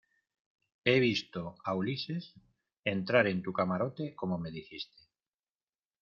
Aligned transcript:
he 0.83 0.97
visto 1.07 1.41
a 1.63 1.75
Ulises 1.75 2.25
entrar 2.95 3.27
en 3.27 3.43
tu 3.43 3.53
camarote, 3.53 4.15
como 4.15 4.39
me 4.39 4.49
dijiste. 4.49 4.97